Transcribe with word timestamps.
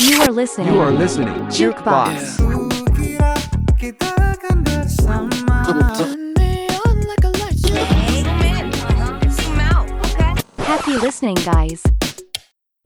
You 0.00 0.16
are 0.24 0.32
listening. 0.32 0.72
You 0.72 0.80
are 0.80 0.96
listening 0.96 1.36
Jukebox. 1.52 2.40
Kukira 2.40 3.36
kita 3.76 4.08
akan 4.16 4.64
bersama 4.64 5.28
Happy 10.64 10.96
listening, 11.04 11.36
guys. 11.44 11.84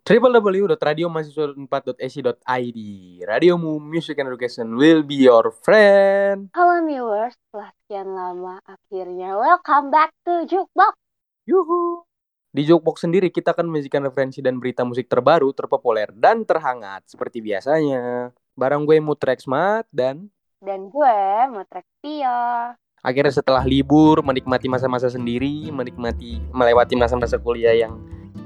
www.radiomahasiswa4.ac.id 0.02 2.80
Radiomu 3.22 3.78
Music 3.78 4.18
and 4.18 4.34
Education 4.34 4.74
will 4.74 5.06
be 5.06 5.30
your 5.30 5.54
friend. 5.62 6.50
Halo 6.50 6.82
viewers, 6.82 7.38
setelah 7.38 7.70
sekian 7.78 8.10
lama 8.10 8.58
akhirnya 8.66 9.38
welcome 9.38 9.94
back 9.94 10.10
to 10.26 10.50
Jukebox. 10.50 10.98
Yuhu. 11.46 12.10
Di 12.54 12.62
Jukebox 12.62 13.02
sendiri 13.02 13.34
kita 13.34 13.50
akan 13.50 13.66
menyajikan 13.66 14.06
referensi 14.06 14.38
dan 14.38 14.62
berita 14.62 14.86
musik 14.86 15.10
terbaru, 15.10 15.50
terpopuler, 15.50 16.14
dan 16.14 16.46
terhangat 16.46 17.02
seperti 17.02 17.42
biasanya. 17.42 18.30
Barang 18.54 18.86
gue 18.86 19.02
Mutrex 19.02 19.50
Mat 19.50 19.90
dan 19.90 20.30
Dan 20.62 20.86
gue 20.86 21.18
Motrek 21.50 21.82
Tio. 21.98 22.78
akhirnya 23.02 23.34
setelah 23.34 23.66
libur 23.66 24.22
menikmati 24.22 24.70
masa-masa 24.70 25.10
sendiri, 25.10 25.66
menikmati 25.74 26.38
melewati 26.54 26.94
masa-masa 26.94 27.42
kuliah 27.42 27.74
yang 27.74 27.98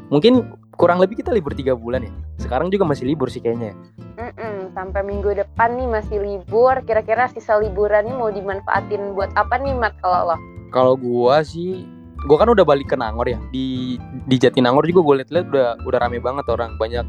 mungkin 0.08 0.56
kurang 0.80 1.04
lebih 1.04 1.20
kita 1.20 1.28
libur 1.28 1.52
tiga 1.52 1.76
bulan 1.76 2.08
ya. 2.08 2.12
Sekarang 2.40 2.72
juga 2.72 2.88
masih 2.88 3.12
libur 3.12 3.28
sih 3.28 3.44
kayaknya. 3.44 3.76
Mm-mm, 4.16 4.72
sampai 4.72 5.04
minggu 5.04 5.36
depan 5.36 5.76
nih 5.76 5.84
masih 5.84 6.16
libur. 6.16 6.80
Kira-kira 6.88 7.28
sisa 7.28 7.60
liburan 7.60 8.08
nih 8.08 8.16
mau 8.16 8.32
dimanfaatin 8.32 9.12
buat 9.12 9.36
apa 9.36 9.60
nih 9.60 9.76
Mat 9.76 10.00
kalau 10.00 10.32
lo? 10.32 10.36
Kalau 10.72 10.96
gua 10.96 11.44
sih, 11.44 11.84
gua 12.26 12.36
kan 12.42 12.50
udah 12.50 12.64
balik 12.66 12.90
ke 12.90 12.96
Nangor 12.98 13.28
ya. 13.30 13.38
Di 13.54 13.98
di 14.26 14.36
Jatinangor 14.40 14.82
juga 14.88 15.00
gue 15.06 15.14
liat-liat 15.22 15.46
udah 15.52 15.68
udah 15.86 15.98
rame 16.02 16.18
banget 16.18 16.46
orang. 16.50 16.74
Banyak 16.80 17.06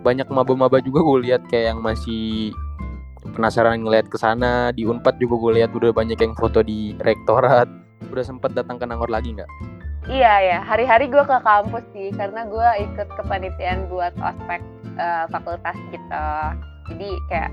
banyak 0.00 0.28
maba-maba 0.32 0.80
juga 0.80 1.04
gue 1.04 1.28
lihat 1.28 1.44
kayak 1.52 1.76
yang 1.76 1.80
masih 1.84 2.56
penasaran 3.36 3.84
ngeliat 3.84 4.08
ke 4.08 4.16
sana. 4.16 4.72
Di 4.72 4.88
Unpad 4.88 5.20
juga 5.20 5.36
gue 5.36 5.52
lihat 5.60 5.76
udah 5.76 5.92
banyak 5.92 6.16
yang 6.16 6.32
foto 6.38 6.64
di 6.64 6.96
rektorat. 7.04 7.68
Udah 8.08 8.24
sempet 8.24 8.56
datang 8.56 8.80
ke 8.80 8.88
Nangor 8.88 9.12
lagi 9.12 9.36
nggak? 9.36 9.50
Iya 10.08 10.34
ya, 10.40 10.58
hari-hari 10.64 11.12
gue 11.12 11.20
ke 11.20 11.38
kampus 11.44 11.84
sih 11.92 12.08
karena 12.16 12.48
gue 12.48 12.68
ikut 12.88 13.08
kepanitiaan 13.20 13.86
buat 13.92 14.16
ospek 14.16 14.64
eh, 14.96 15.24
fakultas 15.28 15.76
gitu. 15.92 16.24
Jadi 16.90 17.10
kayak 17.28 17.52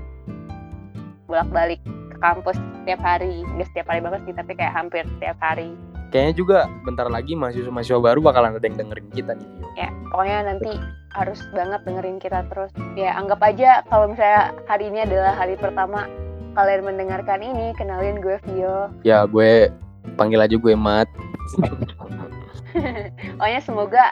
bolak-balik 1.28 1.78
ke 1.84 2.16
kampus 2.18 2.56
setiap 2.82 3.00
hari. 3.04 3.44
Nggak 3.54 3.68
setiap 3.70 3.86
hari 3.92 4.00
banget 4.00 4.20
sih, 4.24 4.34
tapi 4.34 4.52
kayak 4.56 4.74
hampir 4.74 5.04
setiap 5.20 5.36
hari. 5.44 5.76
Kayaknya 6.08 6.34
juga 6.40 6.58
bentar 6.88 7.04
lagi 7.12 7.36
mahasiswa-mahasiswa 7.36 8.00
baru 8.00 8.24
bakalan 8.24 8.56
ada 8.56 8.64
yang 8.64 8.80
dengerin 8.80 9.08
kita 9.12 9.36
nih. 9.36 9.48
Ya 9.76 9.88
pokoknya 10.08 10.38
nanti 10.48 10.72
harus 11.12 11.40
banget 11.52 11.80
dengerin 11.84 12.18
kita 12.20 12.44
terus 12.48 12.72
ya 12.96 13.12
anggap 13.16 13.40
aja 13.44 13.84
kalau 13.92 14.08
misalnya 14.08 14.56
hari 14.68 14.88
ini 14.88 15.04
adalah 15.04 15.36
hari 15.36 15.56
pertama 15.60 16.08
kalian 16.56 16.84
mendengarkan 16.84 17.40
ini 17.44 17.76
kenalin 17.76 18.20
gue 18.24 18.36
Vio 18.48 18.88
Ya 19.04 19.28
gue 19.28 19.68
panggil 20.16 20.40
aja 20.40 20.56
gue 20.56 20.74
Mat. 20.74 21.08
pokoknya 23.40 23.60
semoga 23.64 24.04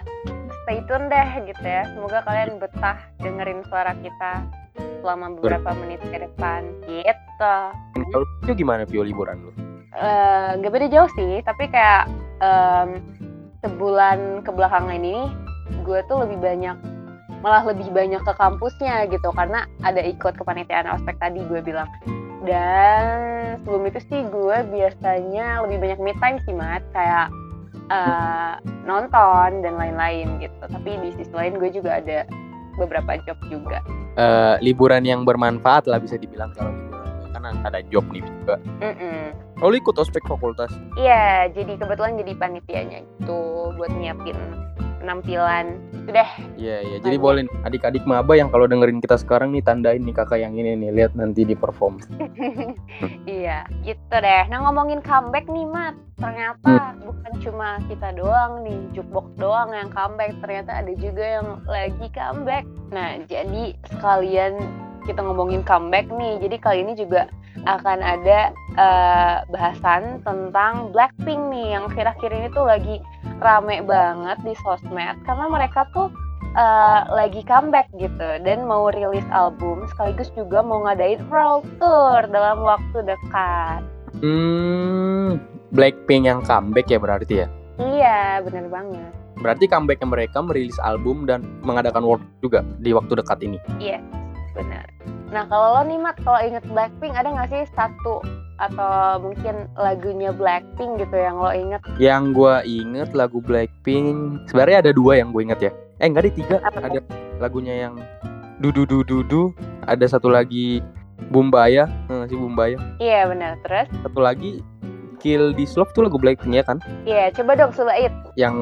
stay 0.65 0.81
tune 0.89 1.07
deh 1.13 1.29
gitu 1.49 1.65
ya 1.65 1.85
semoga 1.93 2.25
kalian 2.25 2.57
betah 2.59 2.97
dengerin 3.21 3.61
suara 3.69 3.93
kita 4.01 4.45
selama 5.05 5.37
beberapa 5.39 5.71
menit 5.79 6.01
ke 6.13 6.19
depan 6.19 6.65
gitu 6.89 7.57
Kalau 8.13 8.55
gimana 8.57 8.85
Vio 8.89 9.05
liburan 9.05 9.41
lu? 9.41 9.66
Eh, 9.97 10.51
nggak 10.61 10.73
beda 10.77 10.87
jauh 10.93 11.09
sih 11.17 11.41
tapi 11.41 11.73
kayak 11.73 12.05
em, 12.45 13.01
sebulan 13.65 14.45
kebelakangan 14.45 14.93
ini 14.93 15.33
gue 15.89 16.05
tuh 16.05 16.21
lebih 16.21 16.37
banyak 16.37 16.77
malah 17.41 17.65
lebih 17.65 17.89
banyak 17.97 18.21
ke 18.21 18.33
kampusnya 18.37 19.09
gitu 19.09 19.33
karena 19.33 19.65
ada 19.81 20.05
ikut 20.05 20.37
kepanitiaan 20.37 20.93
ospek 20.93 21.17
tadi 21.17 21.41
gue 21.49 21.65
bilang. 21.65 21.89
Dan 22.45 23.57
sebelum 23.65 23.89
itu 23.89 24.01
sih 24.13 24.21
gue 24.29 24.57
biasanya 24.69 25.65
lebih 25.65 25.81
banyak 25.81 25.99
me 26.05 26.13
time 26.21 26.39
sih 26.45 26.53
mat 26.53 26.85
kayak 26.93 27.33
eh, 27.89 28.55
nonton 28.85 29.65
dan 29.65 29.81
lain-lain 29.81 30.45
gitu. 30.45 30.65
Tapi 30.77 30.91
di 31.01 31.09
sisi 31.17 31.33
lain 31.33 31.57
gue 31.57 31.73
juga 31.73 32.05
ada 32.05 32.29
beberapa 32.77 33.17
job 33.25 33.39
juga. 33.49 33.81
Eh, 34.21 34.61
liburan 34.61 35.09
yang 35.09 35.25
bermanfaat 35.25 35.89
lah 35.89 35.97
bisa 35.97 36.21
dibilang 36.21 36.53
kalau 36.53 36.69
liburan 36.73 36.96
ada 37.63 37.81
job 37.91 38.05
nih 38.11 38.23
juga. 38.25 38.57
Mm-mm. 38.83 39.35
Oh, 39.65 39.73
lu 39.73 39.81
ikut 39.81 39.97
ospek 39.97 40.25
fakultas. 40.29 40.69
Iya, 41.01 41.49
jadi 41.53 41.81
kebetulan 41.81 42.21
jadi 42.21 42.33
panitianya 42.37 42.99
gitu 43.05 43.73
buat 43.77 43.93
nyiapin 43.93 44.37
penampilan. 45.07 45.79
Sudah, 46.07 46.29
Iya 46.59 46.77
iya. 46.83 46.97
Jadi 46.99 47.17
boleh 47.19 47.47
adik-adik 47.63 48.03
maba 48.07 48.35
yang 48.35 48.51
kalau 48.51 48.67
dengerin 48.67 48.99
kita 48.99 49.15
sekarang 49.15 49.55
nih 49.55 49.63
tandain 49.63 50.03
nih 50.03 50.15
kakak 50.15 50.43
yang 50.43 50.59
ini 50.59 50.75
nih 50.75 50.91
lihat 50.91 51.15
nanti 51.15 51.47
di 51.47 51.55
perform. 51.55 52.03
iya, 53.31 53.63
gitu 53.87 54.15
deh. 54.19 54.43
Nah 54.51 54.59
ngomongin 54.67 54.99
comeback 55.07 55.47
nih, 55.47 55.67
Mat. 55.67 55.95
Ternyata 56.19 56.97
bukan 57.07 57.33
cuma 57.45 57.79
kita 57.87 58.09
doang 58.19 58.67
nih, 58.67 58.81
jukebox 58.99 59.31
doang 59.39 59.71
yang 59.71 59.91
comeback. 59.95 60.35
Ternyata 60.43 60.83
ada 60.83 60.93
juga 60.99 61.25
yang 61.43 61.47
lagi 61.71 62.07
comeback. 62.11 62.65
Nah, 62.91 63.19
jadi 63.27 63.75
sekalian 63.91 64.86
kita 65.07 65.23
ngomongin 65.23 65.63
comeback 65.63 66.11
nih. 66.11 66.43
Jadi 66.43 66.57
kali 66.59 66.79
ini 66.83 66.93
juga 66.99 67.31
akan 67.65 67.99
ada 68.05 68.53
eh, 68.77 69.37
bahasan 69.49 70.21
tentang 70.23 70.93
Blackpink 70.93 71.41
nih 71.49 71.79
yang 71.79 71.89
akhir-akhir 71.89 72.31
ini 72.31 72.49
tuh 72.53 72.69
lagi 72.69 73.01
rame 73.41 73.81
banget 73.85 74.39
di 74.45 74.53
sosmed 74.61 75.17
karena 75.25 75.47
mereka 75.49 75.89
tuh 75.97 76.13
eh, 76.53 77.01
lagi 77.09 77.41
comeback 77.49 77.89
gitu 77.97 78.29
dan 78.45 78.69
mau 78.69 78.93
rilis 78.93 79.25
album 79.33 79.89
sekaligus 79.97 80.29
juga 80.37 80.61
mau 80.61 80.85
ngadain 80.85 81.25
world 81.33 81.65
tour 81.81 82.23
dalam 82.29 82.61
waktu 82.61 82.99
dekat. 83.07 83.81
Hmm, 84.21 85.41
Blackpink 85.73 86.25
yang 86.29 86.41
comeback 86.45 86.89
ya 86.89 86.99
berarti 87.01 87.35
ya. 87.45 87.49
Iya, 87.77 88.41
bener 88.41 88.73
banget. 88.73 89.13
Berarti 89.37 89.69
comebacknya 89.69 90.09
mereka 90.09 90.41
merilis 90.41 90.81
album 90.81 91.29
dan 91.29 91.45
mengadakan 91.61 92.09
world 92.09 92.25
juga 92.41 92.65
di 92.81 92.97
waktu 92.97 93.21
dekat 93.21 93.45
ini. 93.45 93.61
Iya, 93.77 94.01
bener. 94.57 94.96
Nah 95.31 95.43
kalau 95.51 95.79
lo 95.79 95.83
nih 95.87 95.99
Mat, 95.99 96.17
kalau 96.23 96.39
inget 96.39 96.63
Blackpink 96.71 97.15
ada 97.19 97.29
nggak 97.35 97.49
sih 97.51 97.63
satu 97.75 98.23
atau 98.57 99.21
mungkin 99.21 99.69
lagunya 99.77 100.31
Blackpink 100.33 101.03
gitu 101.03 101.17
yang 101.19 101.37
lo 101.37 101.51
inget? 101.51 101.83
Yang 101.99 102.23
gua 102.33 102.55
inget 102.63 103.11
lagu 103.13 103.43
Blackpink 103.43 104.47
sebenarnya 104.49 104.87
ada 104.87 104.91
dua 104.95 105.19
yang 105.19 105.35
gue 105.35 105.43
inget 105.43 105.61
ya. 105.61 105.73
Eh 105.99 106.07
enggak 106.07 106.25
ada 106.29 106.33
tiga. 106.33 106.57
Apa? 106.63 106.79
Ada 106.89 107.01
lagunya 107.43 107.75
yang 107.89 107.95
du 108.63 108.71
du 108.71 108.87
du 108.87 109.03
du 109.03 109.27
du. 109.27 109.43
Ada 109.87 110.19
satu 110.19 110.31
lagi 110.31 110.83
Bumbaya, 111.31 111.91
eh, 112.13 112.25
si 112.31 112.35
Bumbaya. 112.39 112.79
Iya 113.03 113.27
bener. 113.27 113.59
Terus? 113.67 113.89
Satu 114.07 114.21
lagi 114.23 114.63
Kill 115.17 115.57
This 115.57 115.75
Love 115.75 115.91
tuh 115.97 116.07
lagu 116.07 116.21
Blackpink 116.21 116.55
ya 116.55 116.63
kan? 116.63 116.79
Iya, 117.09 117.33
coba 117.35 117.57
dong 117.57 117.73
Sulait. 117.73 118.13
Yang 118.37 118.57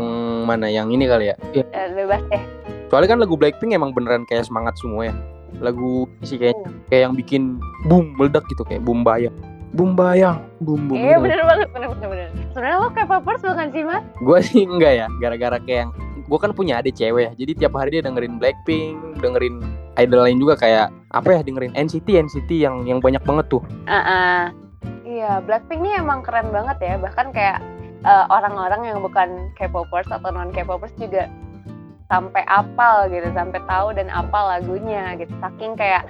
mana? 0.47 0.71
Yang 0.71 0.89
ini 0.97 1.05
kali 1.11 1.25
ya? 1.35 1.37
Eh, 1.53 1.89
bebas 1.93 2.23
deh. 2.31 2.43
Soalnya 2.89 3.17
kan 3.17 3.21
lagu 3.21 3.35
Blackpink 3.35 3.75
emang 3.75 3.91
beneran 3.91 4.23
kayak 4.31 4.47
semangat 4.47 4.79
semua 4.79 5.11
ya. 5.11 5.15
Lagu 5.59 6.07
sih 6.23 6.39
kayak 6.39 6.57
Hmm. 6.57 6.73
kayak 6.89 7.03
yang 7.11 7.15
bikin 7.15 7.43
boom 7.87 8.15
meledak 8.17 8.45
gitu 8.49 8.63
kayak 8.63 8.83
Bumbaya. 8.83 9.31
Bumbaya, 9.75 10.39
boom 10.63 10.87
boom. 10.87 10.95
Iya 10.95 11.19
gitu. 11.19 11.25
bener 11.27 11.41
banget, 11.43 11.69
bener 11.75 11.89
bener 11.91 12.09
bener. 12.09 12.29
Sebenarnya 12.55 12.79
lo 12.79 12.89
kayak 12.95 13.09
popers 13.11 13.43
bukan 13.43 13.69
sih 13.75 13.83
Mat? 13.83 14.03
Gue 14.23 14.39
sih 14.41 14.63
enggak 14.63 14.93
ya, 14.95 15.07
gara-gara 15.19 15.59
kayak 15.59 15.79
yang 15.83 15.91
gue 16.25 16.39
kan 16.39 16.51
punya 16.55 16.79
adik 16.79 16.95
cewek 16.95 17.27
ya, 17.27 17.31
jadi 17.35 17.53
tiap 17.59 17.73
hari 17.75 17.99
dia 17.99 18.03
dengerin 18.07 18.39
Blackpink, 18.39 19.19
dengerin 19.19 19.61
idol 19.99 20.25
lain 20.25 20.39
juga 20.39 20.55
kayak 20.57 20.89
apa 21.11 21.29
ya 21.29 21.41
dengerin 21.43 21.75
NCT 21.75 22.07
NCT 22.07 22.51
yang 22.55 22.87
yang 22.87 23.03
banyak 23.03 23.21
banget 23.23 23.51
tuh. 23.51 23.63
Ah, 23.85 24.55
Iya, 25.05 25.43
Blackpink 25.43 25.85
ini 25.85 25.95
emang 25.95 26.23
keren 26.23 26.49
banget 26.51 26.79
ya. 26.81 26.95
Bahkan 26.99 27.31
kayak 27.31 27.59
eh, 28.05 28.25
orang-orang 28.31 28.85
yang 28.85 28.99
bukan 29.01 29.53
K-popers 29.55 30.07
atau 30.09 30.29
non 30.29 30.51
K-popers 30.51 30.93
juga 30.97 31.27
sampai 32.15 32.47
apal 32.47 33.11
gitu, 33.11 33.27
sampai 33.35 33.59
tahu 33.67 33.91
dan 33.99 34.07
apal 34.15 34.47
lagunya 34.47 35.19
gitu. 35.19 35.35
Saking 35.43 35.75
kayak 35.75 36.07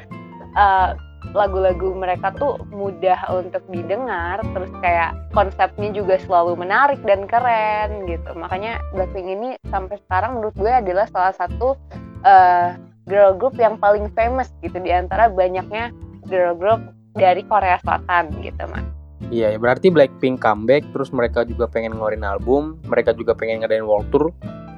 eh, 0.52 0.92
lagu-lagu 1.32 1.96
mereka 1.96 2.36
tuh 2.36 2.60
mudah 2.68 3.16
untuk 3.32 3.64
didengar, 3.72 4.44
terus 4.52 4.68
kayak 4.84 5.16
konsepnya 5.32 5.88
juga 5.96 6.20
selalu 6.20 6.60
menarik 6.60 7.00
dan 7.08 7.24
keren 7.24 8.04
gitu. 8.04 8.36
Makanya 8.36 8.76
Blackpink 8.92 9.28
ini 9.32 9.48
sampai 9.72 9.96
sekarang 10.04 10.36
menurut 10.36 10.54
gue 10.60 10.68
adalah 10.68 11.08
salah 11.08 11.32
satu 11.32 11.80
eh, 12.28 12.76
girl 13.08 13.32
group 13.40 13.56
yang 13.56 13.80
paling 13.80 14.12
famous 14.12 14.52
gitu 14.60 14.76
di 14.76 14.92
antara 14.92 15.32
banyaknya 15.32 15.88
girl 16.28 16.52
group 16.52 16.80
dari 17.16 17.40
Korea 17.48 17.80
Selatan 17.80 18.28
gitu 18.44 18.64
mas. 18.68 18.84
Iya, 19.32 19.56
ya 19.56 19.58
berarti 19.58 19.88
Blackpink 19.88 20.44
comeback, 20.44 20.84
terus 20.92 21.08
mereka 21.08 21.48
juga 21.48 21.64
pengen 21.64 21.96
ngeluarin 21.96 22.26
album, 22.26 22.76
mereka 22.84 23.16
juga 23.16 23.32
pengen 23.32 23.64
ngadain 23.64 23.88
world 23.88 24.04
tour. 24.12 24.28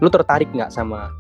Lu 0.00 0.08
tertarik 0.12 0.50
nggak 0.52 0.72
sama 0.72 1.12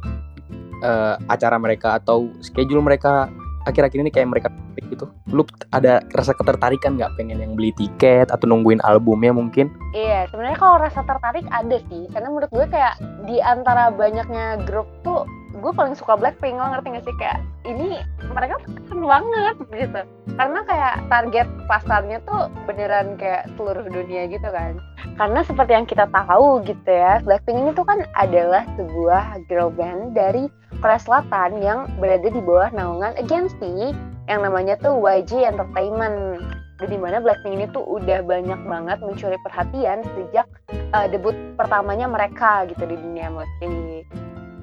eh, 0.84 1.14
acara 1.28 1.56
mereka 1.56 1.96
atau 1.96 2.30
schedule 2.44 2.84
mereka 2.84 3.30
akhir-akhir 3.66 3.98
ini 3.98 4.10
kayak 4.14 4.30
mereka 4.30 4.48
gitu? 4.86 5.10
Lu 5.34 5.42
ada 5.74 6.00
rasa 6.14 6.32
ketertarikan 6.32 6.94
nggak 6.94 7.18
pengen 7.18 7.42
yang 7.42 7.52
beli 7.58 7.74
tiket 7.74 8.30
atau 8.30 8.46
nungguin 8.46 8.78
albumnya 8.86 9.34
mungkin? 9.34 9.68
Iya, 9.92 10.30
sebenarnya 10.30 10.58
kalau 10.58 10.76
rasa 10.78 11.02
tertarik 11.02 11.46
ada 11.50 11.76
sih, 11.90 12.06
karena 12.14 12.28
menurut 12.30 12.50
gue 12.54 12.66
kayak 12.70 12.94
di 13.26 13.42
antara 13.42 13.90
banyaknya 13.90 14.62
grup 14.64 14.86
tuh 15.02 15.26
gue 15.66 15.74
paling 15.74 15.98
suka 15.98 16.14
Blackpink 16.14 16.62
lo 16.62 16.70
ngerti 16.70 16.94
gak 16.94 17.04
sih? 17.10 17.14
Kayak 17.18 17.38
ini 17.66 17.98
mereka 18.30 18.62
keren 18.62 19.02
banget 19.02 19.56
gitu. 19.74 20.00
Karena 20.38 20.60
kayak 20.62 20.94
target 21.10 21.48
pasarnya 21.66 22.18
tuh 22.22 22.46
beneran 22.70 23.18
kayak 23.18 23.50
seluruh 23.58 23.82
dunia 23.90 24.30
gitu 24.30 24.46
kan. 24.46 24.78
Karena 25.18 25.42
seperti 25.42 25.74
yang 25.74 25.90
kita 25.90 26.06
tahu 26.06 26.62
gitu 26.62 26.86
ya 26.86 27.18
Blackpink 27.26 27.58
ini 27.66 27.70
tuh 27.74 27.82
kan 27.82 28.06
adalah 28.14 28.62
sebuah 28.78 29.42
girl 29.50 29.74
band 29.74 30.14
dari 30.14 30.46
Korea 30.78 31.02
Selatan 31.02 31.58
yang 31.58 31.90
berada 31.98 32.30
di 32.30 32.38
bawah 32.38 32.70
naungan 32.70 33.18
agensi 33.18 33.90
yang 34.30 34.46
namanya 34.46 34.78
tuh 34.78 34.94
YG 35.02 35.42
Entertainment. 35.42 36.46
Dan 36.76 36.92
di 36.92 36.98
mana 37.00 37.18
Blackpink 37.18 37.56
ini 37.58 37.66
tuh 37.74 37.82
udah 37.82 38.22
banyak 38.22 38.60
banget 38.68 39.00
mencuri 39.02 39.40
perhatian 39.42 40.04
sejak 40.14 40.46
uh, 40.92 41.08
debut 41.08 41.34
pertamanya 41.56 42.04
mereka 42.04 42.68
gitu 42.68 42.84
di 42.84 43.00
dunia 43.00 43.32
musik 43.32 43.72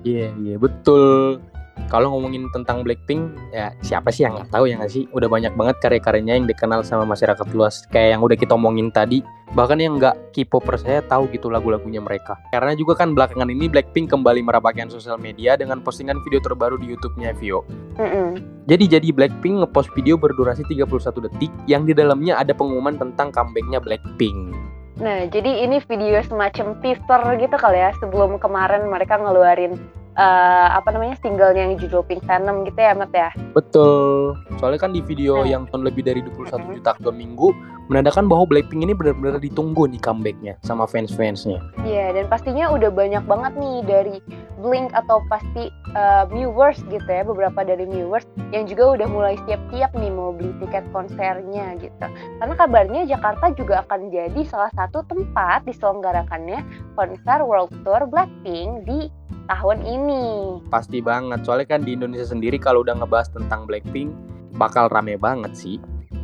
Iya, 0.03 0.35
iya 0.35 0.55
betul. 0.59 1.39
Kalau 1.89 2.13
ngomongin 2.13 2.49
tentang 2.53 2.85
Blackpink, 2.85 3.33
ya 3.49 3.73
siapa 3.81 4.13
sih 4.13 4.25
yang 4.25 4.37
nggak 4.37 4.53
tahu 4.53 4.69
ya 4.69 4.77
nggak 4.77 4.93
sih? 4.93 5.09
Udah 5.09 5.25
banyak 5.25 5.57
banget 5.57 5.81
karya-karyanya 5.81 6.37
yang 6.37 6.45
dikenal 6.45 6.85
sama 6.85 7.05
masyarakat 7.05 7.49
luas. 7.53 7.85
Kayak 7.89 8.17
yang 8.17 8.21
udah 8.21 8.37
kita 8.37 8.53
omongin 8.53 8.93
tadi, 8.93 9.25
bahkan 9.57 9.81
yang 9.81 9.97
nggak 9.97 10.33
K-popers 10.37 10.85
saya 10.85 11.01
tahu 11.05 11.29
gitu 11.33 11.49
lagu-lagunya 11.49 11.97
mereka. 11.97 12.37
Karena 12.53 12.77
juga 12.77 13.01
kan 13.01 13.17
belakangan 13.17 13.49
ini 13.49 13.69
Blackpink 13.69 14.09
kembali 14.09 14.45
merapatkan 14.45 14.89
sosial 14.93 15.17
media 15.17 15.57
dengan 15.57 15.81
postingan 15.81 16.21
video 16.21 16.41
terbaru 16.41 16.77
di 16.77 16.93
YouTube-nya 16.93 17.33
Vio. 17.41 17.65
Jadi 18.69 18.85
jadi 18.85 19.07
Blackpink 19.09 19.65
ngepost 19.65 19.89
video 19.97 20.17
berdurasi 20.17 20.65
31 20.69 21.25
detik 21.25 21.51
yang 21.65 21.89
di 21.89 21.93
dalamnya 21.97 22.37
ada 22.37 22.53
pengumuman 22.53 23.01
tentang 23.01 23.33
comebacknya 23.33 23.81
Blackpink. 23.81 24.53
Nah, 24.93 25.25
jadi 25.25 25.65
ini 25.65 25.81
video 25.81 26.21
semacam 26.21 26.77
teaser 26.79 27.21
gitu 27.41 27.55
kali 27.57 27.81
ya 27.81 27.91
sebelum 27.97 28.37
kemarin 28.37 28.85
mereka 28.85 29.17
ngeluarin 29.17 29.73
eh, 30.13 30.67
apa 30.69 30.93
namanya 30.93 31.17
singlenya 31.17 31.65
yang 31.65 31.81
judul 31.81 32.05
Pink 32.05 32.21
Venom 32.29 32.61
gitu 32.69 32.77
ya, 32.77 32.93
Mat 32.93 33.09
ya. 33.09 33.33
Betul. 33.57 34.37
Soalnya 34.61 34.77
kan 34.77 34.93
di 34.93 35.01
video 35.01 35.41
Nah. 35.41 35.49
yang 35.49 35.65
tahun 35.65 35.89
lebih 35.89 36.05
dari 36.05 36.21
21 36.21 36.61
Mhm. 36.69 36.73
juta 36.77 36.91
dua 37.01 37.09
minggu 37.09 37.49
menandakan 37.91 38.31
bahwa 38.31 38.47
Blackpink 38.47 38.83
ini 38.85 38.93
benar-benar 38.95 39.43
ditunggu 39.43 39.91
nih 39.91 39.99
comebacknya 39.99 40.53
sama 40.63 40.87
fans-fansnya. 40.87 41.59
Iya, 41.83 42.15
dan 42.15 42.25
pastinya 42.31 42.71
udah 42.71 42.89
banyak 42.93 43.23
banget 43.27 43.53
nih 43.59 43.77
dari 43.83 44.17
Blink 44.63 44.95
atau 44.95 45.19
pasti 45.27 45.67
eh, 45.91 46.23
viewers 46.31 46.79
gitu 46.87 47.03
ya, 47.03 47.27
beberapa 47.27 47.67
dari 47.67 47.83
viewers 47.83 48.23
yang 48.55 48.63
juga 48.63 48.95
udah 48.95 49.07
mulai 49.11 49.35
siap-siap 49.43 49.91
nih 49.99 50.11
mau 50.11 50.31
beli 50.31 50.55
tiket 50.63 50.87
konsernya 50.95 51.75
gitu. 51.83 52.05
Karena 52.39 52.53
kabarnya 52.55 53.01
Jakarta 53.03 53.51
juga 53.51 53.83
akan 53.83 54.07
jadi 54.07 54.41
salah 54.47 54.71
satu 54.71 55.03
tempat 55.07 55.67
diselenggarakannya 55.67 56.63
konser 56.95 57.39
World 57.43 57.75
Tour 57.83 58.07
Blackpink 58.07 58.87
di 58.87 59.11
tahun 59.51 59.83
ini. 59.83 60.23
Pasti 60.71 61.03
banget. 61.03 61.43
Soalnya 61.43 61.67
kan 61.67 61.83
di 61.83 61.99
Indonesia 61.99 62.31
sendiri 62.31 62.55
kalau 62.55 62.87
udah 62.87 62.95
ngebahas 62.95 63.27
tentang 63.35 63.67
Blackpink 63.67 64.15
bakal 64.55 64.87
rame 64.87 65.19
banget 65.19 65.51
sih. 65.57 65.77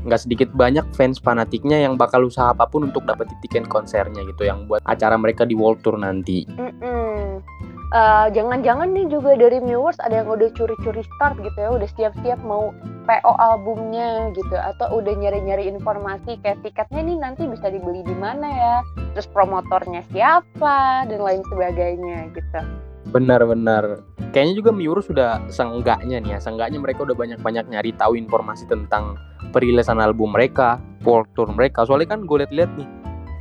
Nggak 0.05 0.21
sedikit 0.23 0.49
banyak 0.55 0.85
fans 0.95 1.19
fanatiknya 1.19 1.83
yang 1.83 1.99
bakal 1.99 2.27
usaha 2.27 2.55
apa 2.55 2.69
pun 2.69 2.87
untuk 2.87 3.03
dapetin 3.03 3.35
tiket 3.43 3.65
konsernya 3.67 4.23
gitu 4.23 4.47
yang 4.47 4.63
buat 4.69 4.79
acara 4.87 5.19
mereka 5.19 5.43
di 5.43 5.57
World 5.57 5.83
Tour 5.83 5.99
nanti. 5.99 6.47
Mm-mm. 6.55 7.43
Eh, 7.89 8.27
jangan-jangan 8.37 8.93
nih 8.93 9.09
juga 9.09 9.33
dari 9.33 9.57
viewers 9.65 9.97
ada 10.05 10.21
yang 10.21 10.29
udah 10.29 10.53
curi-curi 10.53 11.01
start 11.01 11.41
gitu 11.41 11.57
ya, 11.57 11.73
udah 11.73 11.89
siap-siap 11.97 12.37
mau 12.45 12.69
PO 13.09 13.33
albumnya 13.41 14.29
gitu, 14.37 14.53
atau 14.53 15.01
udah 15.01 15.09
nyari-nyari 15.17 15.65
informasi 15.73 16.37
kayak 16.45 16.61
tiketnya 16.61 17.01
nih 17.01 17.17
nanti 17.17 17.49
bisa 17.49 17.65
dibeli 17.73 18.05
di 18.05 18.13
mana 18.13 18.45
ya, 18.45 18.75
terus 19.17 19.25
promotornya 19.33 20.05
siapa 20.13 21.09
dan 21.09 21.17
lain 21.17 21.41
sebagainya 21.49 22.29
gitu. 22.37 22.61
Benar-benar. 23.09 24.05
Kayaknya 24.29 24.55
juga 24.61 24.71
Miurus 24.71 25.09
sudah 25.09 25.41
seenggaknya 25.49 26.21
nih 26.21 26.37
ya, 26.37 26.39
seenggaknya 26.39 26.77
mereka 26.77 27.01
udah 27.01 27.17
banyak-banyak 27.17 27.65
nyari 27.73 27.91
tahu 27.97 28.13
informasi 28.13 28.69
tentang 28.69 29.17
perilisan 29.49 29.97
album 29.97 30.37
mereka, 30.37 30.77
world 31.01 31.25
tour 31.33 31.49
mereka. 31.49 31.81
Soalnya 31.89 32.13
kan 32.13 32.29
gue 32.29 32.37
liat-liat 32.45 32.69
nih, 32.77 32.89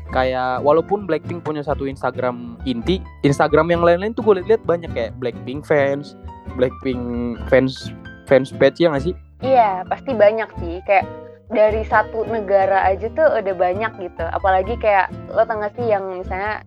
kayak 0.08 0.64
walaupun 0.64 1.04
Blackpink 1.04 1.44
punya 1.44 1.60
satu 1.60 1.84
Instagram 1.84 2.56
inti, 2.64 3.04
Instagram 3.20 3.68
yang 3.68 3.84
lain-lain 3.84 4.16
tuh 4.16 4.24
gue 4.24 4.40
liat-liat 4.40 4.64
banyak 4.64 4.90
kayak 4.96 5.12
Blackpink 5.20 5.68
fans, 5.68 6.16
Blackpink 6.56 7.36
fans 7.52 7.92
fans 8.24 8.48
page 8.56 8.80
ya 8.80 8.96
sih? 8.96 9.12
Iya, 9.44 9.84
pasti 9.84 10.16
banyak 10.16 10.48
sih. 10.56 10.80
Kayak 10.88 11.04
dari 11.48 11.84
satu 11.84 12.28
negara 12.28 12.84
aja 12.88 13.08
tuh 13.12 13.28
udah 13.28 13.54
banyak 13.56 13.92
gitu. 14.00 14.24
Apalagi 14.24 14.76
kayak 14.80 15.12
lo 15.32 15.44
tau 15.44 15.60
gak 15.60 15.76
sih 15.76 15.88
yang 15.88 16.04
misalnya 16.16 16.64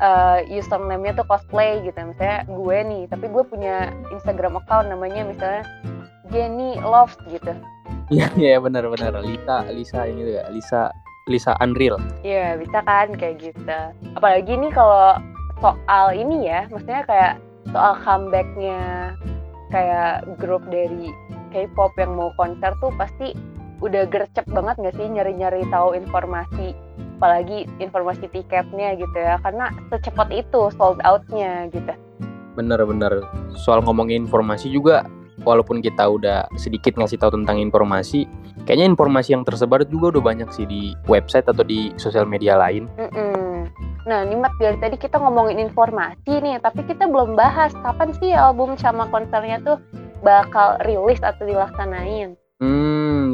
eh, 0.00 0.38
username-nya 0.52 1.16
tuh 1.18 1.26
cosplay 1.28 1.80
gitu. 1.84 1.96
Misalnya 1.96 2.44
gue 2.48 2.78
nih, 2.84 3.02
tapi 3.08 3.26
gue 3.28 3.44
punya 3.46 3.92
Instagram 4.12 4.60
account 4.60 4.88
namanya 4.90 5.24
misalnya 5.26 5.62
Jenny 6.30 6.78
Loves 6.82 7.16
gitu. 7.30 7.54
Iya 8.06 8.30
iya 8.38 8.56
benar-benar 8.62 9.18
Lisa 9.18 9.66
Lisa 9.74 10.06
ini 10.06 10.22
juga 10.22 10.42
Lisa 10.54 10.82
Lisa 11.26 11.58
Unreal. 11.58 11.98
Iya, 12.22 12.54
bisa 12.54 12.78
kan 12.86 13.10
kayak 13.18 13.42
gitu. 13.42 13.78
Apalagi 14.14 14.54
nih 14.54 14.70
kalau 14.70 15.18
soal 15.58 16.14
ini 16.14 16.46
ya, 16.46 16.70
maksudnya 16.70 17.02
kayak 17.02 17.32
soal 17.74 17.98
comebacknya 18.06 19.10
kayak 19.74 20.22
grup 20.38 20.62
dari 20.70 21.10
K-pop 21.50 21.98
yang 21.98 22.14
mau 22.14 22.30
konser 22.38 22.70
tuh 22.78 22.94
pasti 22.94 23.34
udah 23.84 24.08
gercep 24.08 24.46
banget 24.48 24.76
gak 24.80 24.94
sih 24.96 25.06
nyari-nyari 25.08 25.62
tahu 25.68 25.92
informasi 25.96 26.72
apalagi 27.16 27.64
informasi 27.80 28.28
tiketnya 28.28 28.96
gitu 28.96 29.16
ya 29.16 29.40
karena 29.40 29.72
secepat 29.88 30.28
itu 30.32 30.68
sold 30.76 31.00
outnya 31.04 31.68
gitu 31.72 31.92
Bener-bener 32.56 33.20
soal 33.56 33.84
ngomongin 33.84 34.24
informasi 34.24 34.72
juga 34.72 35.04
walaupun 35.44 35.84
kita 35.84 36.08
udah 36.08 36.48
sedikit 36.56 36.96
ngasih 36.96 37.20
tahu 37.20 37.36
tentang 37.36 37.60
informasi, 37.60 38.24
kayaknya 38.64 38.96
informasi 38.96 39.36
yang 39.36 39.44
tersebar 39.44 39.84
juga 39.84 40.16
udah 40.16 40.22
banyak 40.24 40.48
sih 40.50 40.64
di 40.64 40.96
website 41.04 41.44
atau 41.46 41.60
di 41.60 41.92
sosial 42.00 42.24
media 42.24 42.56
lain. 42.56 42.88
Mm-mm. 42.96 43.68
Nah, 44.06 44.22
nih 44.22 44.38
Mat, 44.38 44.54
dari 44.62 44.78
tadi 44.78 44.96
kita 44.96 45.18
ngomongin 45.18 45.58
informasi 45.58 46.38
nih, 46.38 46.62
tapi 46.62 46.86
kita 46.86 47.10
belum 47.10 47.34
bahas 47.34 47.74
kapan 47.82 48.14
sih 48.22 48.32
album 48.32 48.78
sama 48.78 49.10
konsernya 49.10 49.58
tuh 49.66 49.82
bakal 50.22 50.78
rilis 50.86 51.18
atau 51.20 51.42
dilaksanain. 51.44 52.38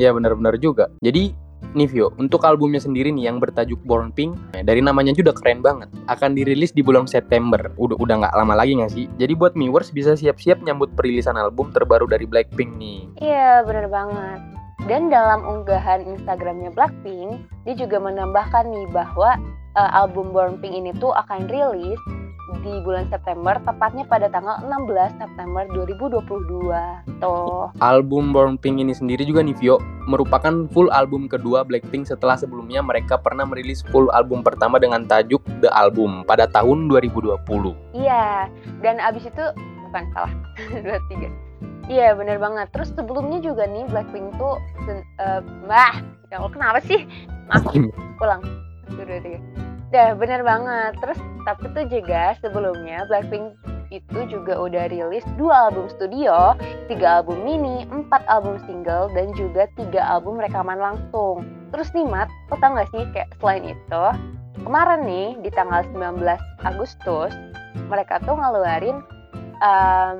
Ya 0.03 0.11
benar-benar 0.11 0.59
juga. 0.59 0.91
Jadi 0.99 1.31
Nivio, 1.79 2.11
untuk 2.19 2.43
albumnya 2.43 2.83
sendiri 2.83 3.15
nih 3.15 3.31
yang 3.31 3.39
bertajuk 3.39 3.79
Born 3.87 4.11
Pink, 4.11 4.35
dari 4.67 4.83
namanya 4.83 5.15
udah 5.15 5.31
keren 5.31 5.63
banget. 5.63 5.89
Akan 6.11 6.35
dirilis 6.35 6.75
di 6.75 6.83
bulan 6.83 7.07
September. 7.07 7.71
Udah 7.79 7.97
udah 8.03 8.15
nggak 8.27 8.35
lama 8.35 8.55
lagi 8.59 8.77
nggak 8.77 8.93
sih? 8.93 9.07
Jadi 9.17 9.33
buat 9.39 9.55
viewers 9.55 9.95
bisa 9.95 10.19
siap-siap 10.19 10.61
nyambut 10.67 10.91
perilisan 10.99 11.39
album 11.39 11.71
terbaru 11.71 12.11
dari 12.11 12.27
Blackpink 12.27 12.75
nih. 12.77 13.01
Iya, 13.23 13.63
bener 13.63 13.87
banget. 13.87 14.43
Dan 14.91 15.09
dalam 15.09 15.47
unggahan 15.47 16.03
Instagramnya 16.03 16.75
Blackpink, 16.75 17.47
dia 17.63 17.75
juga 17.79 18.03
menambahkan 18.03 18.67
nih 18.67 18.87
bahwa 18.91 19.39
eh, 19.79 19.91
album 19.95 20.35
Born 20.35 20.59
Pink 20.59 20.75
ini 20.75 20.91
tuh 20.99 21.15
akan 21.15 21.47
rilis 21.47 22.03
di 22.61 22.85
bulan 22.85 23.09
September, 23.09 23.57
tepatnya 23.65 24.05
pada 24.05 24.29
tanggal 24.29 24.61
16 24.61 25.17
September 25.17 25.65
2022. 25.73 27.17
Tuh. 27.17 27.73
Album 27.81 28.37
Born 28.37 28.61
Pink 28.61 28.83
ini 28.83 28.93
sendiri 28.93 29.25
juga 29.25 29.41
nih 29.41 29.57
Vio 29.57 29.81
merupakan 30.07 30.67
full 30.71 30.91
album 30.91 31.31
kedua 31.31 31.63
Blackpink 31.63 32.07
setelah 32.07 32.35
sebelumnya 32.35 32.83
mereka 32.83 33.19
pernah 33.19 33.47
merilis 33.47 33.83
full 33.91 34.11
album 34.11 34.43
pertama 34.43 34.79
dengan 34.83 35.07
tajuk 35.07 35.43
The 35.63 35.71
Album 35.71 36.27
pada 36.27 36.51
tahun 36.51 36.91
2020. 36.91 37.39
Iya, 37.95 38.51
dan 38.83 38.99
abis 38.99 39.31
itu 39.31 39.45
bukan 39.89 40.05
salah 40.17 40.33
dua 40.85 40.99
tiga. 41.11 41.29
Iya 41.91 42.15
bener 42.15 42.39
banget. 42.39 42.71
Terus 42.71 42.95
sebelumnya 42.95 43.43
juga 43.43 43.67
nih 43.67 43.85
Blackpink 43.91 44.39
tuh, 44.39 44.57
sen- 44.87 45.07
eh, 45.19 45.41
bah, 45.67 45.99
ya 46.31 46.39
Allah 46.39 46.53
kenapa 46.55 46.79
sih? 46.87 47.05
Maaf, 47.51 47.67
ulang. 48.23 48.43
Satu, 48.87 49.03
dua, 49.03 49.19
tiga. 49.19 49.39
Dah 49.91 50.15
bener 50.17 50.41
banget. 50.47 50.95
Terus 51.03 51.19
tapi 51.43 51.67
tuh 51.75 51.85
juga 51.91 52.39
sebelumnya 52.39 53.03
Blackpink 53.11 53.53
itu 53.93 54.19
juga 54.33 54.57
udah 54.57 54.89
rilis 54.89 55.23
dua 55.37 55.69
album 55.69 55.93
studio, 55.93 56.57
tiga 56.89 57.21
album 57.21 57.45
mini, 57.45 57.85
empat 57.93 58.25
album 58.33 58.57
single, 58.65 59.13
dan 59.13 59.29
juga 59.37 59.69
tiga 59.77 60.01
album 60.01 60.41
rekaman 60.41 60.81
langsung. 60.81 61.45
Terus 61.77 61.93
nih 61.93 62.09
Mat, 62.09 62.33
lo 62.49 62.57
tau 62.57 62.73
gak 62.73 62.89
sih 62.89 63.05
kayak 63.13 63.29
selain 63.37 63.77
itu, 63.77 64.05
kemarin 64.65 65.05
nih 65.05 65.29
di 65.45 65.51
tanggal 65.53 65.85
19 65.93 66.25
Agustus, 66.65 67.37
mereka 67.93 68.17
tuh 68.25 68.33
ngeluarin 68.33 69.05
um, 69.61 70.17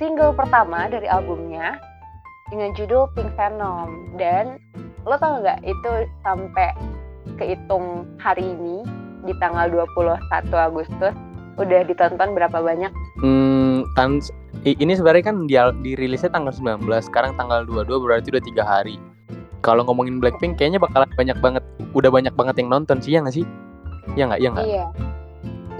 single 0.00 0.32
pertama 0.32 0.88
dari 0.88 1.04
albumnya 1.04 1.76
dengan 2.48 2.72
judul 2.74 3.06
Pink 3.14 3.30
Venom 3.36 4.16
dan 4.16 4.58
lo 5.04 5.16
tau 5.16 5.40
nggak 5.40 5.64
itu 5.64 5.92
sampai 6.26 6.74
kehitung 7.40 8.04
hari 8.20 8.44
ini 8.44 8.84
di 9.24 9.32
tanggal 9.40 9.68
21 9.68 10.16
Agustus 10.56 11.14
udah 11.60 11.80
ditonton 11.84 12.32
berapa 12.32 12.58
banyak? 12.60 12.92
Hmm, 13.20 13.84
i- 14.64 14.78
ini 14.80 14.92
sebenarnya 14.96 15.24
kan 15.28 15.36
dia 15.44 15.72
dirilisnya 15.84 16.32
tanggal 16.32 16.52
19, 16.52 17.04
sekarang 17.04 17.36
tanggal 17.36 17.68
22 17.68 18.00
berarti 18.00 18.32
udah 18.32 18.44
tiga 18.44 18.64
hari. 18.64 18.96
Kalau 19.60 19.84
ngomongin 19.84 20.24
Blackpink 20.24 20.56
kayaknya 20.56 20.80
bakalan 20.80 21.08
banyak 21.16 21.36
banget, 21.44 21.64
udah 21.92 22.08
banyak 22.08 22.32
banget 22.32 22.64
yang 22.64 22.72
nonton 22.72 22.96
sih 23.04 23.12
ya 23.12 23.20
nggak 23.20 23.36
sih? 23.36 23.44
Ya 24.16 24.24
nggak, 24.24 24.40
ya 24.40 24.48
nggak. 24.50 24.66
Iya. 24.66 24.86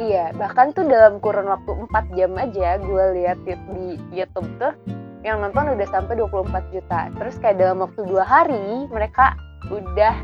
Iya, 0.01 0.25
bahkan 0.33 0.73
tuh 0.73 0.89
dalam 0.89 1.21
kurun 1.21 1.45
waktu 1.45 1.77
4 1.77 2.17
jam 2.17 2.33
aja 2.41 2.81
gue 2.81 3.05
lihat 3.21 3.37
di, 3.45 3.53
di 3.77 3.87
YouTube 4.17 4.49
tuh 4.57 4.73
yang 5.21 5.45
nonton 5.45 5.77
udah 5.77 5.89
sampai 5.93 6.17
24 6.17 6.73
juta. 6.73 7.13
Terus 7.21 7.37
kayak 7.37 7.61
dalam 7.61 7.85
waktu 7.85 8.09
dua 8.09 8.25
hari 8.25 8.89
mereka 8.89 9.37
udah 9.69 10.15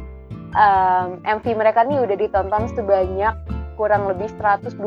um, 0.57 1.21
MV 1.25 1.45
mereka 1.53 1.85
nih 1.85 2.01
udah 2.01 2.17
ditonton 2.17 2.73
sebanyak 2.73 3.37
kurang 3.77 4.09
lebih 4.09 4.33
124 4.41 4.81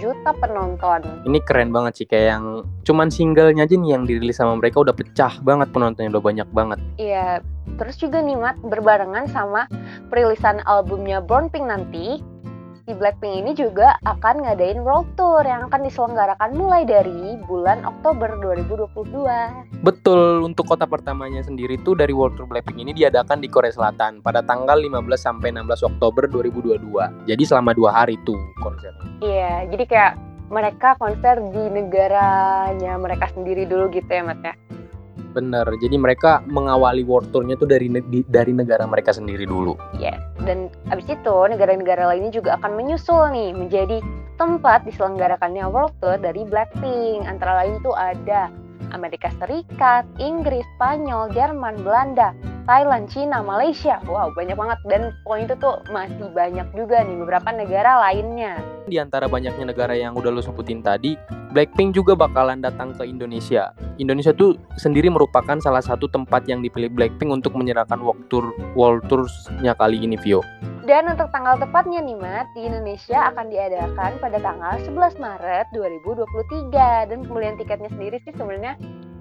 juta 0.00 0.30
penonton. 0.38 1.02
Ini 1.26 1.38
keren 1.42 1.74
banget 1.74 1.92
sih 2.00 2.06
kayak 2.06 2.26
yang 2.38 2.44
cuman 2.86 3.10
singlenya 3.10 3.66
aja 3.66 3.74
nih 3.74 3.90
yang 3.98 4.06
dirilis 4.06 4.38
sama 4.38 4.56
mereka 4.56 4.80
udah 4.80 4.94
pecah 4.94 5.42
banget 5.42 5.68
penontonnya 5.74 6.14
udah 6.14 6.24
banyak 6.24 6.48
banget. 6.54 6.78
Iya, 6.96 7.42
terus 7.76 7.98
juga 7.98 8.22
nih 8.22 8.38
Mat, 8.38 8.56
berbarengan 8.62 9.26
sama 9.28 9.66
perilisan 10.08 10.62
albumnya 10.64 11.18
Born 11.18 11.50
Pink 11.50 11.66
nanti, 11.66 12.22
si 12.84 12.92
Blackpink 12.92 13.34
ini 13.40 13.52
juga 13.56 13.96
akan 14.04 14.44
ngadain 14.44 14.84
world 14.84 15.08
tour 15.16 15.40
yang 15.40 15.72
akan 15.72 15.88
diselenggarakan 15.88 16.52
mulai 16.52 16.84
dari 16.84 17.40
bulan 17.48 17.80
Oktober 17.80 18.36
2022. 18.44 19.80
Betul, 19.80 20.44
untuk 20.44 20.68
kota 20.68 20.84
pertamanya 20.84 21.40
sendiri 21.40 21.80
tuh 21.80 21.96
dari 21.96 22.12
World 22.12 22.36
Tour 22.36 22.48
Blackpink 22.48 22.76
ini 22.76 22.92
diadakan 22.92 23.40
di 23.40 23.48
Korea 23.48 23.72
Selatan 23.72 24.20
pada 24.20 24.44
tanggal 24.44 24.76
15 24.76 25.00
sampai 25.16 25.56
16 25.56 25.96
Oktober 25.96 26.28
2022. 26.28 27.24
Jadi 27.24 27.42
selama 27.48 27.72
dua 27.72 28.04
hari 28.04 28.20
tuh 28.28 28.36
konsernya. 28.60 29.08
Iya, 29.24 29.64
jadi 29.72 29.84
kayak 29.88 30.12
mereka 30.52 30.92
konser 31.00 31.40
di 31.40 31.64
negaranya 31.72 33.00
mereka 33.00 33.32
sendiri 33.32 33.64
dulu 33.64 33.88
gitu 33.96 34.08
ya, 34.12 34.22
Mat 34.28 34.44
ya. 34.44 34.52
Bener, 35.34 35.66
jadi 35.82 35.98
mereka 35.98 36.46
mengawali 36.46 37.02
World 37.02 37.34
Tour-nya 37.34 37.58
tuh 37.58 37.66
dari 37.66 37.90
ne- 37.90 38.06
dari 38.30 38.54
negara 38.54 38.86
mereka 38.86 39.10
sendiri 39.10 39.44
dulu. 39.44 39.74
Iya, 39.98 40.14
dan 40.46 40.70
abis 40.94 41.10
itu 41.10 41.36
negara-negara 41.50 42.06
lainnya 42.06 42.30
juga 42.30 42.54
akan 42.62 42.78
menyusul 42.78 43.34
nih 43.34 43.50
menjadi 43.50 43.98
tempat 44.38 44.86
diselenggarakannya 44.86 45.66
World 45.66 45.98
Tour 45.98 46.22
dari 46.22 46.46
Blackpink. 46.46 47.26
Antara 47.26 47.66
lain 47.66 47.82
tuh 47.82 47.98
ada 47.98 48.54
Amerika 48.94 49.26
Serikat, 49.42 50.06
Inggris, 50.22 50.62
Spanyol, 50.78 51.34
Jerman, 51.34 51.82
Belanda, 51.82 52.30
Thailand, 52.70 53.10
Cina, 53.10 53.42
Malaysia. 53.42 53.98
Wow, 54.06 54.30
banyak 54.38 54.54
banget. 54.54 54.78
Dan 54.86 55.10
pokoknya 55.26 55.44
itu 55.50 55.56
tuh 55.58 55.76
masih 55.90 56.28
banyak 56.30 56.68
juga 56.78 57.02
nih 57.02 57.16
beberapa 57.18 57.48
negara 57.50 57.98
lainnya. 58.06 58.62
Di 58.86 59.02
antara 59.02 59.26
banyaknya 59.26 59.74
negara 59.74 59.98
yang 59.98 60.14
udah 60.14 60.30
lo 60.30 60.40
sebutin 60.40 60.78
tadi, 60.80 61.18
Blackpink 61.54 61.94
juga 61.94 62.18
bakalan 62.18 62.58
datang 62.58 62.90
ke 62.98 63.06
Indonesia. 63.06 63.70
Indonesia 64.02 64.34
tuh 64.34 64.58
sendiri 64.74 65.06
merupakan 65.06 65.54
salah 65.62 65.78
satu 65.78 66.10
tempat 66.10 66.50
yang 66.50 66.58
dipilih 66.66 66.90
Blackpink 66.90 67.30
untuk 67.30 67.54
menyerahkan 67.54 68.02
World 68.02 68.26
Tour 68.26 68.50
World 68.74 69.06
Tours-nya 69.06 69.78
kali 69.78 70.02
ini, 70.02 70.18
Vio. 70.18 70.42
Dan 70.82 71.06
untuk 71.06 71.30
tanggal 71.30 71.54
tepatnya 71.62 72.02
nih 72.02 72.18
Mat, 72.18 72.50
di 72.58 72.66
Indonesia 72.66 73.30
akan 73.30 73.54
diadakan 73.54 74.18
pada 74.18 74.38
tanggal 74.42 74.74
11 74.82 75.22
Maret 75.22 75.66
2023 75.70 77.08
dan 77.14 77.18
pembelian 77.22 77.54
tiketnya 77.54 77.88
sendiri 77.94 78.18
sih 78.26 78.34
sebenarnya 78.34 78.74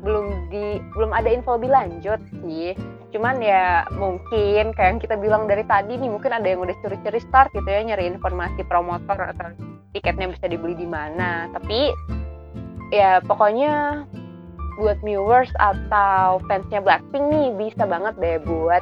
belum 0.03 0.51
di 0.51 0.81
belum 0.91 1.13
ada 1.13 1.29
info 1.29 1.61
lebih 1.61 1.69
lanjut 1.69 2.17
sih. 2.41 2.73
Cuman 3.13 3.45
ya 3.45 3.85
mungkin 3.93 4.73
kayak 4.73 4.89
yang 4.97 4.99
kita 4.99 5.15
bilang 5.21 5.45
dari 5.45 5.63
tadi 5.69 6.01
nih 6.01 6.09
mungkin 6.09 6.33
ada 6.33 6.49
yang 6.49 6.65
udah 6.65 6.73
curi-curi 6.81 7.21
start 7.21 7.53
gitu 7.53 7.69
ya 7.69 7.85
nyari 7.85 8.09
informasi 8.09 8.65
promotor 8.65 9.21
atau 9.21 9.53
tiketnya 9.93 10.33
bisa 10.33 10.49
dibeli 10.49 10.73
di 10.73 10.89
mana. 10.89 11.47
Tapi 11.53 11.93
ya 12.93 13.17
pokoknya 13.25 14.05
buat 14.77 15.01
viewers 15.01 15.49
atau 15.57 16.37
fansnya 16.45 16.81
Blackpink 16.81 17.25
nih 17.33 17.49
bisa 17.57 17.89
banget 17.89 18.13
deh 18.21 18.37
buat 18.45 18.81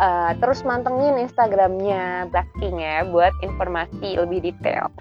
uh, 0.00 0.32
terus 0.40 0.64
mantengin 0.64 1.16
Instagramnya 1.16 2.28
Blackpink 2.28 2.76
ya 2.76 3.08
buat 3.08 3.32
informasi 3.40 4.20
lebih 4.20 4.52
detail. 4.52 4.92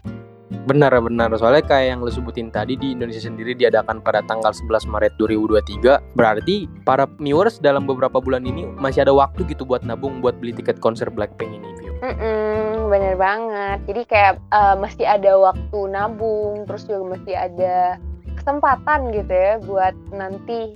Benar, 0.70 0.94
benar. 1.02 1.34
Soalnya 1.34 1.66
kayak 1.66 1.98
yang 1.98 2.00
lo 2.06 2.14
sebutin 2.14 2.54
tadi 2.54 2.78
di 2.78 2.94
Indonesia 2.94 3.26
sendiri 3.26 3.58
diadakan 3.58 4.06
pada 4.06 4.22
tanggal 4.22 4.54
11 4.54 4.86
Maret 4.86 5.14
2023. 5.18 6.14
Berarti 6.14 6.70
para 6.86 7.10
viewers 7.18 7.58
dalam 7.58 7.90
beberapa 7.90 8.22
bulan 8.22 8.46
ini 8.46 8.70
masih 8.78 9.02
ada 9.02 9.14
waktu 9.16 9.50
gitu 9.50 9.66
buat 9.66 9.82
nabung 9.82 10.22
buat 10.22 10.38
beli 10.38 10.54
tiket 10.54 10.78
konser 10.78 11.10
Blackpink 11.10 11.58
ini, 11.58 11.70
Vio. 11.82 11.90
Mm-mm, 12.06 12.86
bener 12.86 13.18
banget. 13.18 13.82
Jadi 13.90 14.02
kayak 14.06 14.34
uh, 14.54 14.78
masih 14.78 15.10
ada 15.10 15.32
waktu 15.42 15.80
nabung, 15.90 16.70
terus 16.70 16.86
juga 16.86 17.18
masih 17.18 17.34
ada 17.34 17.98
kesempatan 18.40 19.12
gitu 19.12 19.34
ya 19.34 19.60
buat 19.68 19.96
nanti 20.16 20.72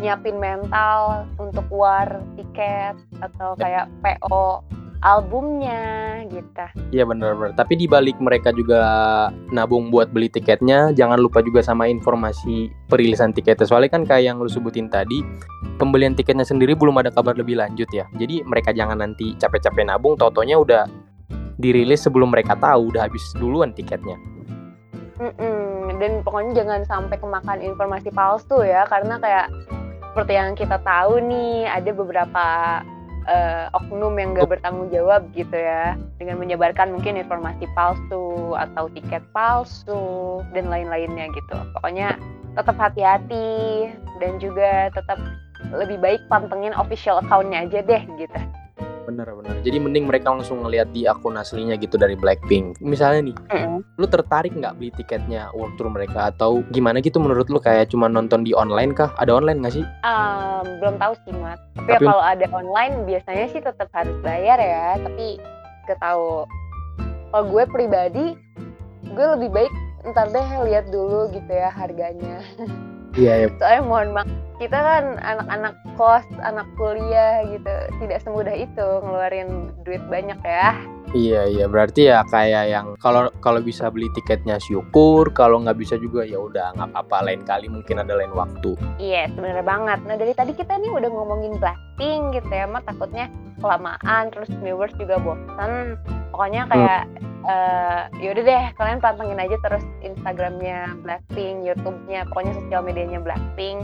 nyiapin 0.00 0.40
mental 0.40 1.28
untuk 1.36 1.68
war 1.68 2.08
tiket 2.34 2.96
atau 3.20 3.54
kayak 3.60 3.86
PO 4.00 4.64
albumnya 5.02 6.22
gitu. 6.30 6.64
Iya 6.94 7.04
benar-benar. 7.04 7.58
Tapi 7.58 7.74
di 7.74 7.86
balik 7.90 8.16
mereka 8.22 8.54
juga 8.54 8.80
nabung 9.50 9.90
buat 9.90 10.14
beli 10.14 10.30
tiketnya, 10.30 10.94
jangan 10.94 11.18
lupa 11.18 11.42
juga 11.42 11.60
sama 11.60 11.90
informasi 11.90 12.70
perilisan 12.86 13.34
tiketnya. 13.34 13.66
Soalnya 13.66 13.90
kan 13.90 14.06
kayak 14.06 14.32
yang 14.32 14.38
lu 14.38 14.48
sebutin 14.48 14.86
tadi, 14.86 15.20
pembelian 15.76 16.14
tiketnya 16.14 16.46
sendiri 16.46 16.78
belum 16.78 17.02
ada 17.02 17.10
kabar 17.10 17.34
lebih 17.34 17.58
lanjut 17.58 17.90
ya. 17.90 18.06
Jadi 18.14 18.46
mereka 18.46 18.70
jangan 18.70 19.02
nanti 19.02 19.34
capek-capek 19.36 19.90
nabung, 19.90 20.14
totonya 20.14 20.56
udah 20.56 20.86
dirilis 21.58 22.06
sebelum 22.06 22.30
mereka 22.30 22.54
tahu 22.54 22.94
udah 22.94 23.10
habis 23.10 23.22
duluan 23.36 23.74
tiketnya. 23.74 24.16
Dan 26.02 26.26
pokoknya 26.26 26.66
jangan 26.66 26.82
sampai 26.82 27.14
kemakan 27.22 27.62
informasi 27.62 28.10
palsu 28.10 28.66
ya, 28.66 28.82
karena 28.90 29.22
kayak 29.22 29.46
seperti 30.10 30.32
yang 30.34 30.58
kita 30.58 30.82
tahu 30.82 31.22
nih 31.22 31.70
ada 31.70 31.90
beberapa 31.94 32.46
uh, 33.30 33.70
oknum 33.78 34.18
yang 34.18 34.34
gak 34.34 34.50
bertanggung 34.58 34.90
jawab 34.90 35.30
gitu 35.30 35.54
ya 35.54 35.94
dengan 36.18 36.42
menyebarkan 36.42 36.90
mungkin 36.90 37.22
informasi 37.22 37.70
palsu 37.78 38.58
atau 38.58 38.90
tiket 38.90 39.22
palsu 39.30 40.42
dan 40.50 40.66
lain-lainnya 40.66 41.30
gitu. 41.38 41.56
Pokoknya 41.78 42.18
tetap 42.58 42.74
hati-hati 42.82 43.94
dan 44.18 44.42
juga 44.42 44.90
tetap 44.90 45.22
lebih 45.70 46.02
baik 46.02 46.20
pantengin 46.26 46.74
official 46.74 47.22
accountnya 47.22 47.62
aja 47.62 47.78
deh 47.86 48.02
gitu 48.18 48.40
Bener-bener. 49.02 49.58
Jadi 49.66 49.76
mending 49.82 50.06
mereka 50.06 50.30
langsung 50.30 50.62
ngeliat 50.62 50.90
di 50.94 51.04
akun 51.10 51.34
aslinya 51.34 51.74
gitu 51.78 51.98
dari 51.98 52.14
Blackpink. 52.14 52.78
Misalnya 52.78 53.32
nih, 53.32 53.36
lu 53.98 54.06
tertarik 54.06 54.54
nggak 54.54 54.78
beli 54.78 54.94
tiketnya 54.94 55.50
World 55.52 55.74
Tour 55.74 55.90
mereka 55.90 56.30
atau 56.30 56.62
gimana 56.70 57.02
gitu 57.02 57.18
menurut 57.18 57.50
lu 57.50 57.58
kayak 57.58 57.90
cuma 57.90 58.06
nonton 58.06 58.46
di 58.46 58.54
online 58.54 58.94
kah? 58.94 59.10
Ada 59.18 59.34
online 59.34 59.58
nggak 59.62 59.74
sih? 59.74 59.84
Um, 60.06 60.64
belum 60.78 60.96
tahu 61.02 61.14
sih 61.26 61.34
mat 61.38 61.58
tapi, 61.82 61.90
ya 61.90 61.98
Tapi- 61.98 62.06
kalau 62.06 62.22
ada 62.22 62.46
online 62.54 62.94
biasanya 63.04 63.46
sih 63.50 63.60
tetap 63.60 63.88
harus 63.90 64.16
bayar 64.22 64.58
ya 64.58 64.98
tapi 65.02 65.38
gak 65.90 65.98
tahu 65.98 66.46
kalau 67.34 67.44
gue 67.50 67.64
pribadi 67.66 68.26
gue 69.02 69.26
lebih 69.38 69.50
baik 69.50 69.72
ntar 70.14 70.30
deh 70.30 70.46
lihat 70.66 70.86
dulu 70.90 71.30
gitu 71.34 71.50
ya 71.50 71.70
harganya 71.70 72.38
Iya, 73.12 73.32
ya. 73.44 73.48
soalnya 73.60 73.82
mohon 73.84 74.08
maaf 74.16 74.28
kita 74.62 74.78
kan 74.78 75.04
anak-anak 75.18 75.74
kos 75.98 76.26
anak 76.40 76.68
kuliah 76.78 77.42
gitu 77.50 77.74
tidak 77.98 78.22
semudah 78.22 78.54
itu 78.54 78.86
ngeluarin 79.02 79.74
duit 79.82 80.02
banyak 80.06 80.38
ya 80.46 80.78
Iya 81.12 81.44
iya 81.44 81.68
berarti 81.68 82.08
ya 82.08 82.24
kayak 82.24 82.72
yang 82.72 82.96
kalau 82.96 83.28
kalau 83.44 83.60
bisa 83.60 83.92
beli 83.92 84.08
tiketnya 84.16 84.56
syukur 84.56 85.28
kalau 85.36 85.60
nggak 85.60 85.76
bisa 85.76 86.00
juga 86.00 86.24
ya 86.24 86.40
udah 86.40 86.72
nggak 86.72 86.88
apa-apa 86.88 87.28
lain 87.28 87.44
kali 87.44 87.68
mungkin 87.68 88.00
ada 88.00 88.16
lain 88.16 88.32
waktu. 88.32 88.72
Iya, 88.96 89.28
sebenarnya 89.36 89.60
banget. 89.60 90.00
Nah, 90.08 90.16
dari 90.16 90.32
tadi 90.32 90.56
kita 90.56 90.72
nih 90.80 90.88
udah 90.88 91.12
ngomongin 91.12 91.60
Blackpink 91.60 92.40
gitu 92.40 92.48
ya, 92.48 92.64
mah 92.64 92.80
takutnya 92.88 93.28
kelamaan 93.60 94.32
terus 94.32 94.48
viewers 94.64 94.96
juga 94.96 95.20
bosan. 95.20 96.00
Pokoknya 96.32 96.64
kayak 96.72 97.04
eh 97.42 98.02
yaudah 98.22 98.44
deh, 98.46 98.64
kalian 98.78 99.02
pantengin 99.02 99.42
aja 99.42 99.56
terus 99.66 99.84
Instagramnya 100.06 100.94
Blackpink, 101.02 101.66
YouTube-nya, 101.66 102.30
pokoknya 102.30 102.52
sosial 102.54 102.82
medianya 102.86 103.18
Blackpink 103.18 103.82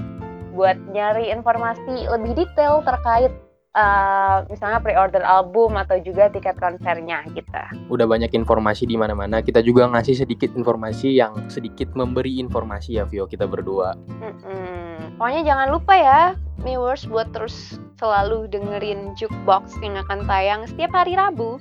buat 0.54 0.78
nyari 0.90 1.30
informasi 1.30 2.10
lebih 2.10 2.34
detail 2.34 2.82
terkait 2.82 3.30
eh, 3.78 4.36
misalnya 4.50 4.82
pre-order 4.82 5.22
album 5.22 5.78
atau 5.78 5.98
juga 6.02 6.30
tiket 6.30 6.58
konsernya 6.58 7.22
gitu. 7.34 7.62
Udah 7.90 8.06
banyak 8.06 8.30
informasi 8.34 8.86
di 8.86 8.98
mana-mana. 8.98 9.42
Kita 9.42 9.62
juga 9.62 9.86
ngasih 9.90 10.22
sedikit 10.26 10.50
informasi 10.54 11.14
yang 11.18 11.46
sedikit 11.50 11.94
memberi 11.94 12.42
informasi 12.42 12.98
ya 12.98 13.06
Vio 13.06 13.26
kita 13.26 13.46
berdua. 13.46 13.94
Mm-mm. 14.22 15.18
Pokoknya 15.18 15.42
jangan 15.42 15.68
lupa 15.74 15.94
ya, 15.98 16.22
viewers 16.62 17.06
buat 17.10 17.30
terus 17.34 17.78
selalu 17.98 18.46
dengerin 18.50 19.18
Jukebox 19.18 19.74
yang 19.82 19.98
akan 19.98 20.22
tayang 20.30 20.62
setiap 20.70 20.94
hari 20.94 21.18
Rabu 21.18 21.58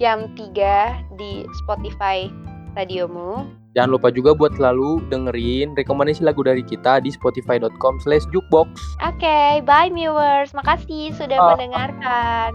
jam 0.00 0.32
3 0.34 1.14
di 1.14 1.44
Spotify 1.60 2.26
radiomu. 2.74 3.44
Jangan 3.70 3.90
lupa 3.94 4.10
juga 4.10 4.34
buat 4.34 4.50
selalu 4.58 4.98
dengerin 5.06 5.78
rekomendasi 5.78 6.26
lagu 6.26 6.42
dari 6.42 6.64
kita 6.64 6.98
di 6.98 7.14
spotify.com 7.14 8.02
slash 8.02 8.26
jukebox. 8.34 8.66
Oke, 8.98 9.62
bye 9.62 9.92
viewers. 9.92 10.50
Makasih 10.50 11.14
sudah 11.14 11.38
Ah. 11.38 11.48
mendengarkan 11.54 12.50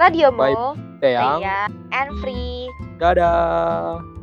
radiomu. 0.00 0.72
Eyang, 1.04 1.44
Saya 1.44 1.68
and 1.92 2.08
free. 2.22 2.70
dadah. 2.96 4.13